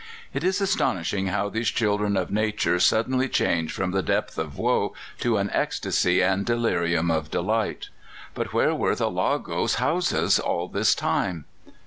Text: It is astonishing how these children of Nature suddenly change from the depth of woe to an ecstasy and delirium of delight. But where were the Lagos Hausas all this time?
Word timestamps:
It 0.33 0.43
is 0.43 0.59
astonishing 0.59 1.27
how 1.27 1.49
these 1.49 1.67
children 1.69 2.17
of 2.17 2.31
Nature 2.31 2.79
suddenly 2.79 3.29
change 3.29 3.71
from 3.71 3.91
the 3.91 4.01
depth 4.01 4.39
of 4.39 4.57
woe 4.57 4.95
to 5.19 5.37
an 5.37 5.51
ecstasy 5.53 6.23
and 6.23 6.43
delirium 6.43 7.11
of 7.11 7.29
delight. 7.29 7.89
But 8.33 8.51
where 8.51 8.73
were 8.73 8.95
the 8.95 9.11
Lagos 9.11 9.75
Hausas 9.75 10.39
all 10.39 10.67
this 10.69 10.95
time? 10.95 11.45